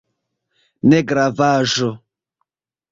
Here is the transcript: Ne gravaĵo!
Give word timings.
Ne 0.93 1.03
gravaĵo! 1.13 1.95